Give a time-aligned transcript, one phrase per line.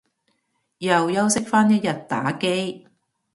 [0.79, 2.87] 又休息返一日打機